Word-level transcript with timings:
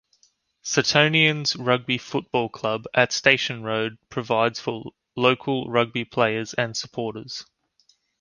Suttonians 0.63 1.55
Rugby 1.63 1.99
Football 1.99 2.49
Club, 2.49 2.85
at 2.91 3.13
Station 3.13 3.61
Road, 3.61 3.99
provides 4.09 4.59
for 4.59 4.93
local 5.15 5.69
rugby 5.69 6.05
players 6.05 6.55
and 6.55 6.75
supporters. 6.75 7.45